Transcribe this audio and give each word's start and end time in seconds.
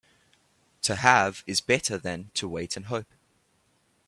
To 0.81 0.95
have 0.95 1.43
is 1.45 1.61
better 1.61 1.95
than 1.99 2.31
to 2.33 2.49
wait 2.49 2.75
and 2.75 2.87
hope. 2.87 3.13